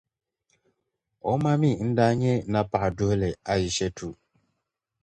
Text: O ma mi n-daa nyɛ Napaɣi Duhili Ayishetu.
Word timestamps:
O 1.31 1.33
ma 1.43 1.51
mi 1.61 1.71
n-daa 1.87 2.11
nyɛ 2.21 2.33
Napaɣi 2.51 2.89
Duhili 2.97 3.29
Ayishetu. 3.51 4.09